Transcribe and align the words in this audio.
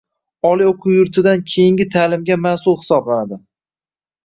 oliy 0.51 0.67
o`quv 0.71 0.87
yurtidan 0.93 1.43
keyingi 1.51 1.87
ta’limga 1.97 2.41
mas'ul 2.49 2.81
hisoblanadi. 2.83 3.41